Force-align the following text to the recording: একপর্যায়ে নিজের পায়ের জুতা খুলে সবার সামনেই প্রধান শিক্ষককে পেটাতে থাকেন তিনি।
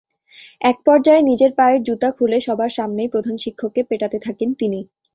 একপর্যায়ে 0.63 1.21
নিজের 1.21 1.51
পায়ের 1.55 1.81
জুতা 1.83 2.09
খুলে 2.11 2.37
সবার 2.41 2.71
সামনেই 2.77 3.11
প্রধান 3.13 3.35
শিক্ষককে 3.37 3.81
পেটাতে 3.89 4.17
থাকেন 4.25 4.49
তিনি। 4.59 4.79